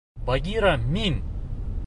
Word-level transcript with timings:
Багира 0.25 0.77
мин! 0.77 1.21